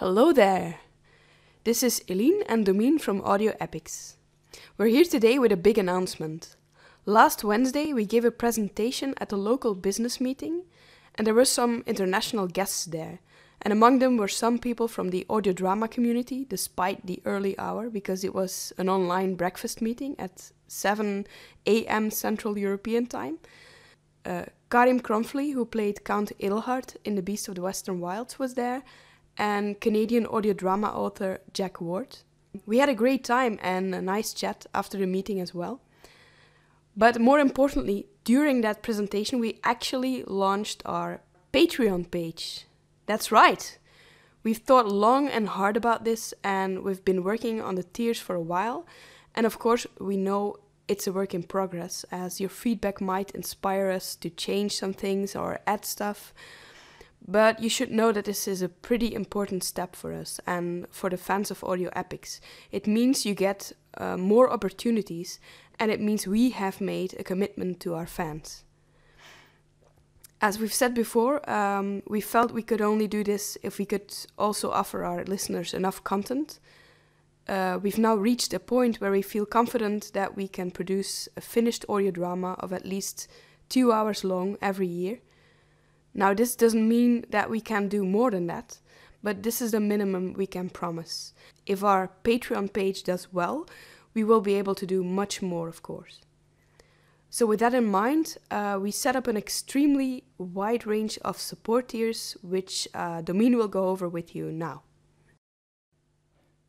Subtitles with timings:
[0.00, 0.80] Hello there!
[1.64, 4.18] This is Eline and Domine from Audio Epics.
[4.76, 6.54] We're here today with a big announcement.
[7.06, 10.64] Last Wednesday, we gave a presentation at a local business meeting,
[11.14, 13.20] and there were some international guests there.
[13.62, 17.88] And among them were some people from the audio drama community, despite the early hour,
[17.88, 21.26] because it was an online breakfast meeting at 7
[21.64, 22.10] a.m.
[22.10, 23.38] Central European Time.
[24.26, 28.56] Uh, Karim Kronfli, who played Count Edelhard in The Beast of the Western Wilds, was
[28.56, 28.82] there,
[29.38, 32.18] and Canadian audio drama author Jack Ward.
[32.64, 35.80] We had a great time and a nice chat after the meeting as well.
[36.96, 41.20] But more importantly, during that presentation, we actually launched our
[41.52, 42.66] Patreon page.
[43.04, 43.78] That's right.
[44.42, 48.34] We've thought long and hard about this and we've been working on the tiers for
[48.34, 48.86] a while.
[49.34, 50.56] And of course, we know
[50.88, 55.34] it's a work in progress as your feedback might inspire us to change some things
[55.34, 56.32] or add stuff.
[57.28, 61.10] But you should know that this is a pretty important step for us and for
[61.10, 62.40] the fans of Audio Epics.
[62.70, 65.40] It means you get uh, more opportunities
[65.80, 68.62] and it means we have made a commitment to our fans.
[70.40, 74.14] As we've said before, um, we felt we could only do this if we could
[74.38, 76.60] also offer our listeners enough content.
[77.48, 81.40] Uh, we've now reached a point where we feel confident that we can produce a
[81.40, 83.28] finished audio drama of at least
[83.68, 85.18] two hours long every year
[86.16, 88.78] now, this doesn't mean that we can do more than that,
[89.22, 91.34] but this is the minimum we can promise.
[91.66, 93.68] If our Patreon page does well,
[94.14, 96.22] we will be able to do much more, of course.
[97.28, 101.88] So, with that in mind, uh, we set up an extremely wide range of support
[101.88, 104.84] tiers, which uh, Domine will go over with you now.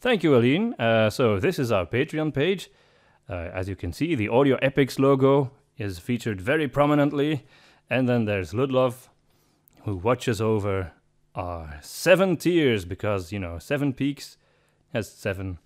[0.00, 0.74] Thank you, Eline.
[0.74, 2.70] Uh, so, this is our Patreon page.
[3.28, 7.44] Uh, as you can see, the Audio Epics logo is featured very prominently.
[7.90, 9.08] And then there's Ludlov,
[9.84, 10.92] who watches over
[11.34, 14.36] our seven tiers because, you know, Seven Peaks
[14.92, 15.58] has seven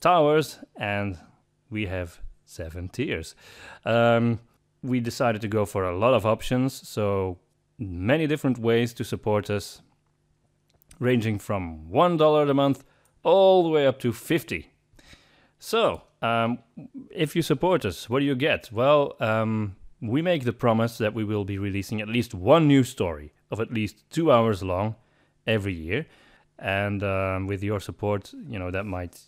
[0.00, 1.18] towers and
[1.70, 3.34] we have seven tiers.
[3.84, 4.40] Um,
[4.82, 7.38] we decided to go for a lot of options, so
[7.78, 9.80] many different ways to support us,
[10.98, 12.84] ranging from $1 a month
[13.22, 14.70] all the way up to 50
[15.58, 16.58] So, um,
[17.10, 18.70] if you support us, what do you get?
[18.72, 22.82] Well, um, we make the promise that we will be releasing at least one new
[22.82, 24.96] story of at least two hours long
[25.46, 26.06] every year.
[26.58, 29.20] And um, with your support, you know, that might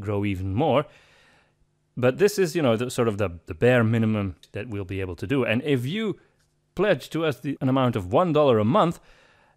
[0.00, 0.86] grow even more.
[1.96, 5.00] But this is, you know, the, sort of the, the bare minimum that we'll be
[5.00, 5.44] able to do.
[5.44, 6.18] And if you
[6.74, 9.00] pledge to us the, an amount of $1 a month,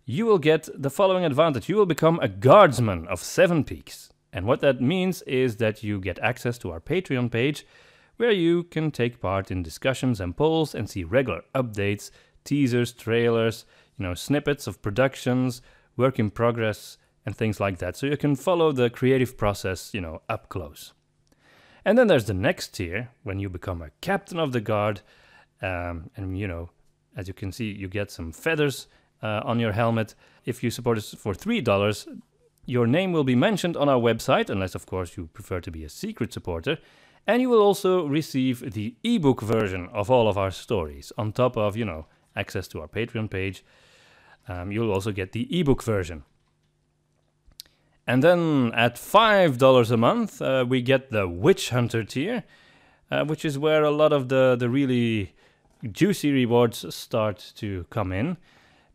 [0.05, 1.69] you will get the following advantage.
[1.69, 4.11] You will become a guardsman of Seven Peaks.
[4.33, 7.65] And what that means is that you get access to our Patreon page
[8.17, 12.11] where you can take part in discussions and polls and see regular updates,
[12.43, 13.65] teasers, trailers,
[14.01, 15.61] you know, snippets of productions,
[15.95, 17.95] work in progress, and things like that.
[17.95, 20.93] So you can follow the creative process, you know, up close.
[21.85, 25.01] And then there's the next tier when you become a captain of the guard,
[25.61, 26.71] um, and you know,
[27.15, 28.87] as you can see, you get some feathers
[29.21, 30.15] uh, on your helmet.
[30.45, 32.07] If you support us for three dollars,
[32.65, 35.83] your name will be mentioned on our website, unless of course you prefer to be
[35.83, 36.79] a secret supporter.
[37.27, 41.55] And you will also receive the ebook version of all of our stories, on top
[41.55, 43.63] of, you know, access to our Patreon page.
[44.51, 46.23] Um, you'll also get the ebook version.
[48.05, 52.43] And then at $5 a month, uh, we get the Witch Hunter tier,
[53.09, 55.33] uh, which is where a lot of the, the really
[55.89, 58.37] juicy rewards start to come in,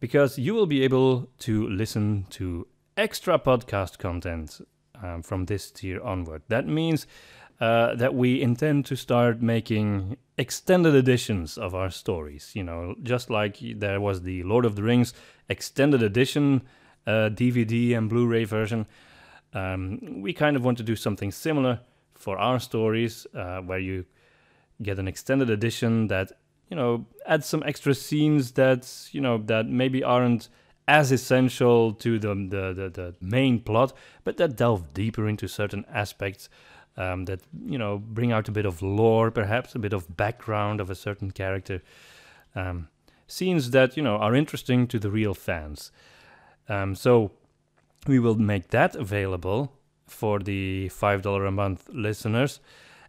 [0.01, 4.61] because you will be able to listen to extra podcast content
[5.03, 6.43] um, from this tier onward.
[6.49, 7.07] That means
[7.61, 12.53] uh, that we intend to start making extended editions of our stories.
[12.55, 15.15] You know, just like there was the Lord of the Rings
[15.49, 16.63] extended edition
[17.07, 18.87] uh, DVD and Blu ray version,
[19.55, 21.81] um, we kind of want to do something similar
[22.15, 24.05] for our stories uh, where you
[24.83, 26.33] get an extended edition that,
[26.69, 30.49] you know, adds some extra scenes that, you know, that maybe aren't
[30.89, 33.93] as essential to the, the, the, the main plot,
[34.25, 36.49] but that delve deeper into certain aspects
[36.97, 40.81] um, that you know bring out a bit of lore, perhaps a bit of background
[40.81, 41.83] of a certain character.
[42.55, 42.89] Um,
[43.27, 45.93] scenes that you know are interesting to the real fans.
[46.69, 47.33] Um, so
[48.07, 49.73] we will make that available
[50.07, 52.61] for the five dollar a month listeners.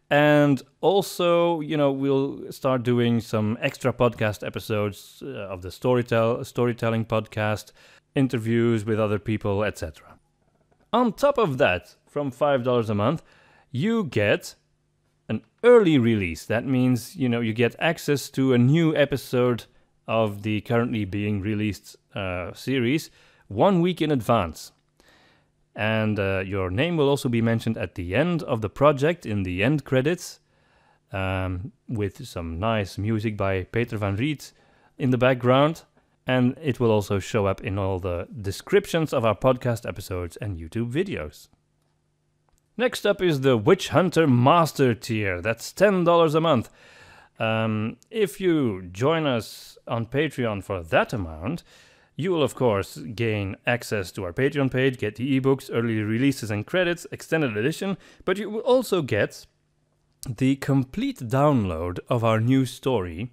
[0.10, 6.46] And also, you know, we'll start doing some extra podcast episodes uh, of the storytell
[6.46, 7.74] storytelling podcast,
[8.16, 10.18] interviews with other people, etc.
[10.94, 13.22] On top of that, from five dollars a month,
[13.72, 14.56] you get
[15.30, 16.46] an early release.
[16.46, 19.66] That means, you know, you get access to a new episode
[20.08, 23.12] of the currently being released uh, series
[23.48, 24.72] one week in advance.
[25.78, 29.44] and uh, your name will also be mentioned at the end of the project in
[29.44, 30.40] the end credits
[31.14, 34.54] um, with some nice music by Peter van Riet
[34.98, 35.84] in the background.
[36.26, 40.58] And it will also show up in all the descriptions of our podcast episodes and
[40.58, 41.48] YouTube videos.
[42.80, 45.42] Next up is the Witch Hunter Master tier.
[45.42, 46.70] That's $10 a month.
[47.40, 51.64] Um, if you join us on Patreon for that amount,
[52.16, 56.52] you will, of course, gain access to our Patreon page, get the ebooks, early releases
[56.52, 59.48] and credits, extended edition, but you will also get
[60.30, 63.32] the complete download of our new story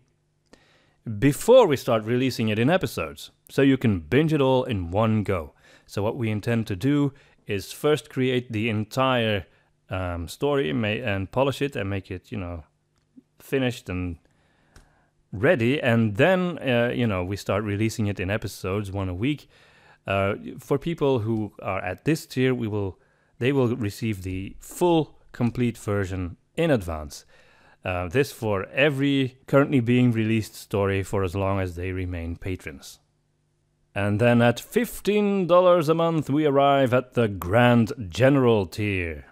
[1.19, 5.23] before we start releasing it in episodes, so you can binge it all in one
[5.23, 5.53] go.
[5.87, 7.13] So, what we intend to do
[7.47, 9.47] is first create the entire
[9.91, 12.65] um, story and polish it and make it, you know,
[13.39, 14.19] finished and
[15.33, 19.49] ready, and then, uh, you know, we start releasing it in episodes, one a week.
[20.07, 22.99] Uh, for people who are at this tier, we will
[23.39, 27.25] they will receive the full complete version in advance.
[27.85, 33.01] Uh, this for every currently being released story for as long as they remain patrons.
[33.95, 39.27] And then at $15 a month, we arrive at the Grand General tier.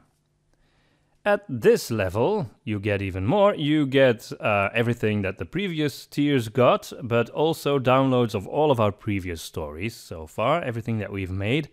[1.24, 3.54] At this level, you get even more.
[3.54, 8.80] You get uh, everything that the previous tiers got, but also downloads of all of
[8.80, 11.68] our previous stories so far, everything that we've made,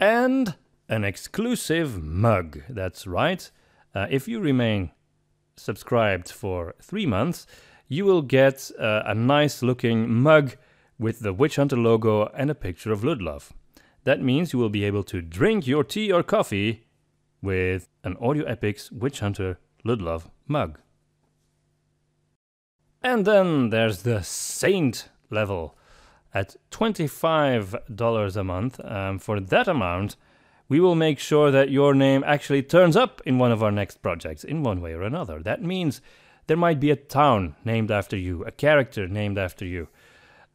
[0.00, 0.54] and
[0.88, 2.62] an exclusive mug.
[2.68, 3.50] That's right.
[3.94, 4.90] Uh, if you remain
[5.56, 7.46] subscribed for three months,
[7.88, 10.56] you will get uh, a nice looking mug
[10.98, 13.50] with the Witch Hunter logo and a picture of Ludlov.
[14.04, 16.86] That means you will be able to drink your tea or coffee
[17.42, 20.78] with an Audio Epics Witch Hunter Ludlov mug.
[23.02, 25.76] And then there's the Saint level
[26.32, 28.80] at $25 a month.
[28.84, 30.16] Um, for that amount,
[30.68, 34.02] we will make sure that your name actually turns up in one of our next
[34.02, 35.40] projects in one way or another.
[35.42, 36.00] That means
[36.46, 39.88] there might be a town named after you, a character named after you.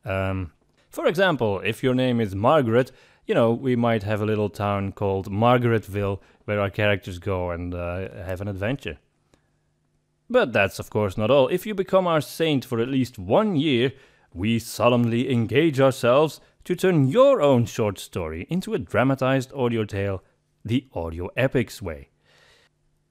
[0.06, 0.52] Um,
[0.90, 2.92] for example, if your name is Margaret,
[3.28, 7.76] you know, we might have a little town called Margaretville where our characters go and
[7.76, 8.98] uh, have an adventure.
[10.30, 11.48] But that's of course not all.
[11.48, 13.94] If you become our saint for at least one year,
[14.34, 20.24] we solemnly engage ourselves to turn your own short story into a dramatized audio tale
[20.64, 22.10] the audio epics way.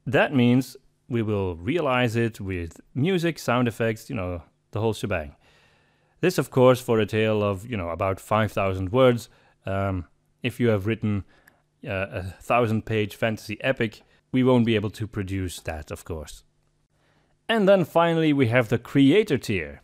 [0.07, 0.77] That means
[1.09, 5.35] we will realize it with music, sound effects, you know, the whole shebang.
[6.21, 9.29] This, of course, for a tale of, you know, about 5,000 words.
[9.67, 10.07] Um,
[10.43, 11.25] if you have written
[11.87, 16.43] uh, a thousand page fantasy epic, we won't be able to produce that, of course.
[17.49, 19.81] And then finally, we have the creator tier.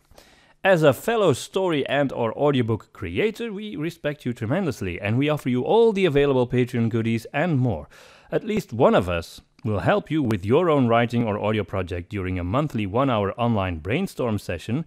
[0.63, 5.49] As a fellow story and or audiobook creator, we respect you tremendously and we offer
[5.49, 7.87] you all the available Patreon goodies and more.
[8.31, 12.09] At least one of us will help you with your own writing or audio project
[12.09, 14.85] during a monthly 1-hour online brainstorm session,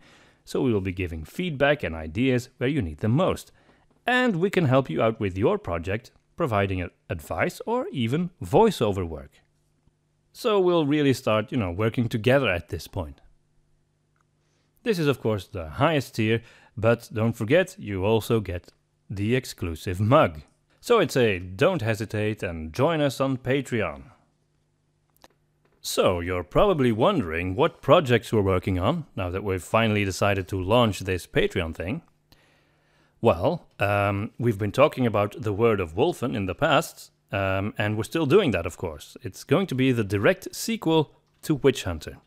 [0.49, 3.53] so we will be giving feedback and ideas where you need them most.
[4.07, 9.43] And we can help you out with your project, providing advice or even voiceover work.
[10.33, 13.21] So we'll really start, you know, working together at this point.
[14.85, 16.41] This is, of course, the highest tier,
[16.77, 18.73] but don't forget, you also get
[19.11, 20.41] the exclusive mug.
[20.81, 24.05] So I'd say don't hesitate and join us on Patreon.
[25.91, 30.63] So, you're probably wondering what projects we're working on now that we've finally decided to
[30.63, 32.03] launch this Patreon thing.
[33.23, 37.97] Well, um, we've been talking about the word of Wolfen in the past, um, and
[37.97, 39.17] we're still doing that, of course.
[39.23, 42.19] It's going to be the direct sequel to Witch Hunter.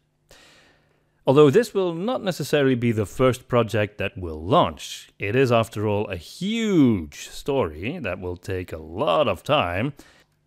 [1.27, 5.87] Although this will not necessarily be the first project that we'll launch, it is after
[5.87, 9.93] all a huge story that will take a lot of time,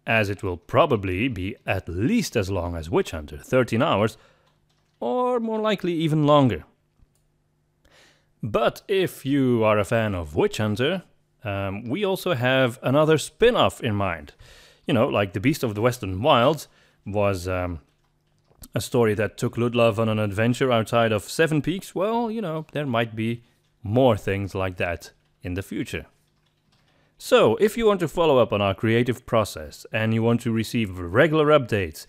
[0.07, 4.17] as it will probably be at least as long as Witch Hunter 13 hours,
[5.01, 6.65] or more likely even longer.
[8.43, 11.03] But if you are a fan of Witch Hunter,
[11.45, 14.33] um, we also have another spin off in mind.
[14.87, 16.69] You know, like The Beast of the Western Wilds
[17.07, 17.81] was um,
[18.75, 22.67] a story that took Ludlov on an adventure outside of Seven Peaks, well, you know,
[22.73, 23.43] there might be
[23.83, 26.07] more things like that in the future.
[27.17, 30.53] So, if you want to follow up on our creative process and you want to
[30.53, 32.07] receive regular updates,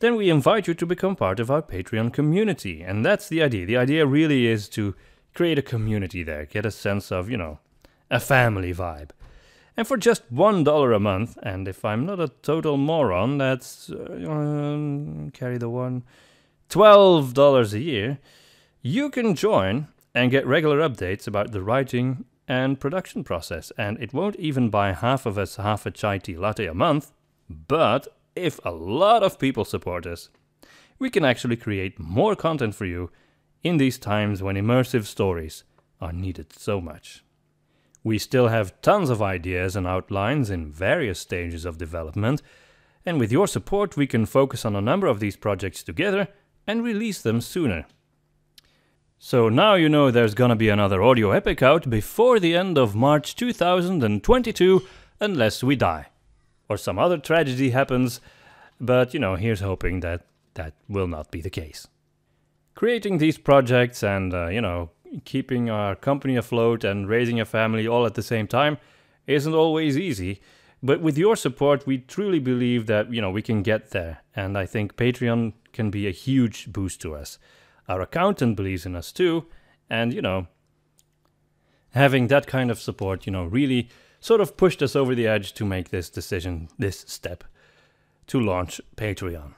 [0.00, 2.82] then we invite you to become part of our Patreon community.
[2.82, 3.64] And that's the idea.
[3.64, 4.94] The idea really is to
[5.34, 7.58] create a community there, get a sense of, you know,
[8.10, 9.10] a family vibe.
[9.76, 15.30] And for just $1 a month, and if I'm not a total moron, that's uh,
[15.32, 16.04] carry the one,
[16.70, 18.18] $12 a year,
[18.82, 24.12] you can join and get regular updates about the writing and production process, and it
[24.12, 27.12] won't even buy half of us half a chai tea latte a month.
[27.48, 30.28] But if a lot of people support us,
[30.98, 33.10] we can actually create more content for you
[33.62, 35.64] in these times when immersive stories
[36.00, 37.24] are needed so much.
[38.02, 42.42] We still have tons of ideas and outlines in various stages of development,
[43.06, 46.28] and with your support, we can focus on a number of these projects together
[46.66, 47.86] and release them sooner.
[49.18, 52.94] So now you know there's gonna be another audio epic out before the end of
[52.94, 54.82] March 2022,
[55.20, 56.08] unless we die.
[56.68, 58.20] Or some other tragedy happens,
[58.80, 61.86] but you know, here's hoping that that will not be the case.
[62.74, 64.90] Creating these projects and, uh, you know,
[65.24, 68.78] keeping our company afloat and raising a family all at the same time
[69.26, 70.40] isn't always easy.
[70.82, 74.18] But with your support, we truly believe that, you know, we can get there.
[74.36, 77.38] And I think Patreon can be a huge boost to us.
[77.88, 79.46] Our accountant believes in us too.
[79.90, 80.46] And, you know,
[81.90, 83.88] having that kind of support, you know, really
[84.20, 87.44] sort of pushed us over the edge to make this decision, this step
[88.26, 89.52] to launch Patreon.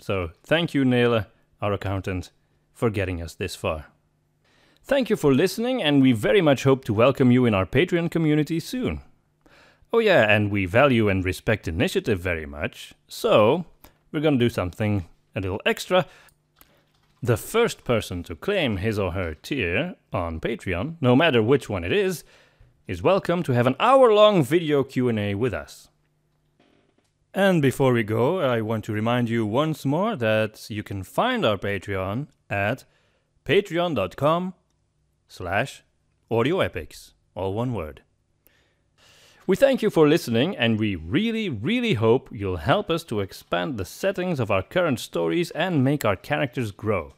[0.00, 1.26] So thank you, Nele,
[1.62, 2.30] our accountant,
[2.74, 3.86] for getting us this far.
[4.82, 8.10] Thank you for listening, and we very much hope to welcome you in our Patreon
[8.10, 9.00] community soon.
[9.92, 13.64] Oh, yeah, and we value and respect initiative very much, so
[14.12, 16.06] we're gonna do something a little extra.
[17.26, 21.82] The first person to claim his or her tier on Patreon, no matter which one
[21.82, 22.22] it is,
[22.86, 25.88] is welcome to have an hour-long video Q&A with us.
[27.34, 31.44] And before we go, I want to remind you once more that you can find
[31.44, 32.84] our Patreon at
[33.44, 34.54] patreon.com
[35.26, 35.82] slash
[36.30, 38.02] audioepics, all one word.
[39.48, 43.78] We thank you for listening, and we really, really hope you'll help us to expand
[43.78, 47.15] the settings of our current stories and make our characters grow.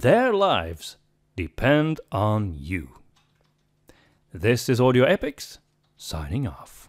[0.00, 0.96] Their lives
[1.34, 3.00] depend on you.
[4.32, 5.58] This is Audio Epics,
[5.96, 6.87] signing off.